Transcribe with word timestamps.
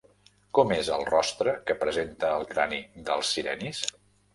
Com 0.59 0.73
és 0.77 0.89
el 0.95 1.05
rostre 1.11 1.55
que 1.69 1.77
presenta 1.85 2.35
el 2.41 2.51
crani 2.57 2.85
dels 3.11 3.35
sirenis? 3.39 3.89